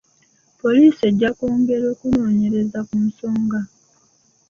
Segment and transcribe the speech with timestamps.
[0.59, 3.59] Poliisi ejja kwongera okunoonyereza ku nsonga.